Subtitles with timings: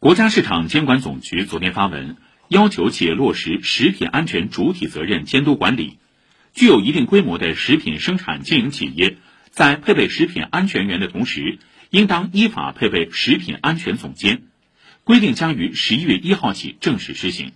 [0.00, 5.98] 国家市场监管总局昨天发文，要求企业落实食品安全主体责任监督管理。
[6.54, 9.16] 具有一定规模的食品生产经营企业，
[9.50, 11.58] 在配备食品安全员的同时，
[11.90, 14.42] 应当依法配备食品安全总监。
[15.02, 17.50] 规定将于十一月一号起正式施行。